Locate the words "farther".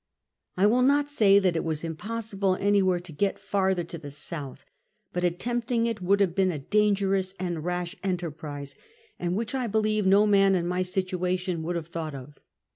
3.37-3.83